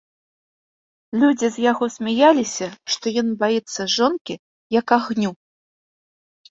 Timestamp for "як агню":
4.79-5.31